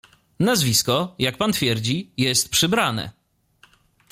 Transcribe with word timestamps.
"Nazwisko, 0.39 1.15
jak 1.19 1.37
pan 1.37 1.51
twierdzi, 1.53 2.11
jest 2.17 2.49
przybrane." 2.49 3.11